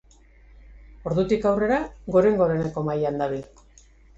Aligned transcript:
Ordutik 1.09 1.45
aurrera 1.51 1.79
goren-goreneko 2.17 2.87
mailan 2.89 3.25
dabil. 3.25 3.47